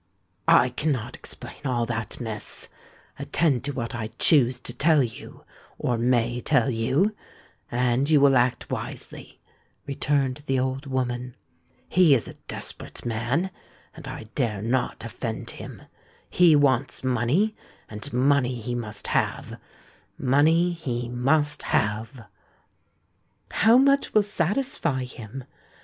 "I 0.47 0.69
cannot 0.69 1.15
explain 1.15 1.61
all 1.63 1.85
that, 1.85 2.19
Miss: 2.19 2.69
attend 3.19 3.63
to 3.65 3.71
what 3.71 3.93
I 3.93 4.07
choose 4.17 4.59
to 4.61 4.73
tell 4.73 5.03
you—or 5.03 5.95
may 5.99 6.39
tell 6.39 6.71
you—and 6.71 8.09
you 8.09 8.19
will 8.19 8.35
act 8.35 8.71
wisely," 8.71 9.39
returned 9.85 10.41
the 10.47 10.57
old 10.57 10.87
woman. 10.87 11.35
"He 11.87 12.15
is 12.15 12.27
a 12.27 12.33
desperate 12.47 13.05
man—and 13.05 14.07
I 14.07 14.23
dare 14.33 14.63
not 14.63 15.05
offend 15.05 15.51
him. 15.51 15.83
He 16.27 16.55
wants 16.55 17.03
money; 17.03 17.55
and 17.87 18.11
money 18.11 18.55
he 18.55 18.73
must 18.73 19.05
have—money 19.05 20.71
he 20.71 21.09
must 21.09 21.61
have!" 21.61 22.25
"How 23.51 23.77
much 23.77 24.15
will 24.15 24.23
satisfy 24.23 25.03
him?" 25.03 25.43